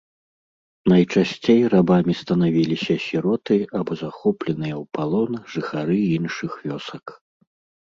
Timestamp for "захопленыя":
4.03-4.75